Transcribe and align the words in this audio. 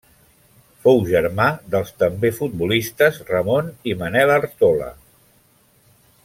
Fou 0.85 0.95
germà 1.09 1.45
dels 1.75 1.91
també 2.03 2.31
futbolistes 2.39 3.21
Ramon 3.29 3.69
i 3.93 3.97
Manuel 4.01 4.35
Artola. 4.41 4.91